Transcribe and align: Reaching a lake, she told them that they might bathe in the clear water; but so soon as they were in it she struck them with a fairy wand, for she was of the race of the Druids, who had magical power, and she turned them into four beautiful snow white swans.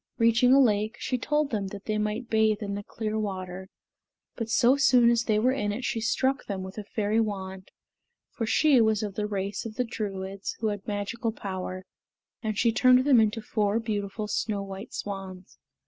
Reaching 0.17 0.51
a 0.51 0.59
lake, 0.59 0.95
she 0.97 1.19
told 1.19 1.51
them 1.51 1.67
that 1.67 1.85
they 1.85 1.99
might 1.99 2.27
bathe 2.27 2.63
in 2.63 2.73
the 2.73 2.81
clear 2.81 3.19
water; 3.19 3.69
but 4.35 4.49
so 4.49 4.75
soon 4.75 5.11
as 5.11 5.25
they 5.25 5.37
were 5.37 5.51
in 5.51 5.71
it 5.71 5.85
she 5.85 6.01
struck 6.01 6.43
them 6.47 6.63
with 6.63 6.79
a 6.79 6.83
fairy 6.83 7.19
wand, 7.19 7.69
for 8.31 8.47
she 8.47 8.81
was 8.81 9.03
of 9.03 9.13
the 9.13 9.27
race 9.27 9.63
of 9.63 9.75
the 9.75 9.83
Druids, 9.83 10.53
who 10.59 10.69
had 10.69 10.87
magical 10.87 11.31
power, 11.31 11.85
and 12.41 12.57
she 12.57 12.71
turned 12.71 13.05
them 13.05 13.19
into 13.21 13.43
four 13.43 13.79
beautiful 13.79 14.27
snow 14.27 14.63
white 14.63 14.91
swans. 14.91 15.59